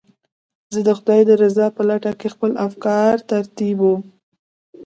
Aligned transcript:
زه 0.73 0.79
د 0.87 0.89
خدای 0.99 1.21
د 1.25 1.31
رضا 1.43 1.67
په 1.75 1.81
لټه 1.89 2.11
کې 2.19 2.27
خپل 2.33 2.51
افکار 2.67 3.13
ترتیبوم. 3.31 4.01